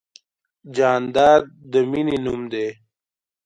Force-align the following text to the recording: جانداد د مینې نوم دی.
جانداد 0.75 1.43
د 1.71 1.73
مینې 1.91 2.17
نوم 2.25 2.41
دی. 2.51 2.67